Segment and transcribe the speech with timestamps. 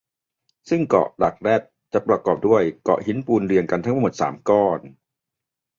[0.69, 1.61] ซึ่งเกาะหลักแรด
[1.93, 4.79] จะประกอบด้วยเกาะหินปูเรียงกันทั้งหมด สาม ก้อน